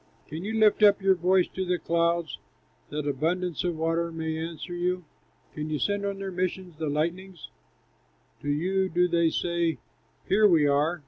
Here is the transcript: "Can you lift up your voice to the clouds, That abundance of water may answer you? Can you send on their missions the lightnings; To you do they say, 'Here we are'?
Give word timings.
"Can 0.27 0.43
you 0.43 0.59
lift 0.59 0.81
up 0.81 0.99
your 0.99 1.13
voice 1.13 1.47
to 1.49 1.63
the 1.63 1.77
clouds, 1.77 2.39
That 2.89 3.07
abundance 3.07 3.63
of 3.63 3.77
water 3.77 4.11
may 4.11 4.35
answer 4.35 4.73
you? 4.73 5.05
Can 5.53 5.69
you 5.69 5.77
send 5.77 6.07
on 6.07 6.17
their 6.17 6.31
missions 6.31 6.75
the 6.79 6.89
lightnings; 6.89 7.51
To 8.41 8.49
you 8.49 8.89
do 8.89 9.07
they 9.07 9.29
say, 9.29 9.77
'Here 10.27 10.47
we 10.47 10.65
are'? 10.65 10.99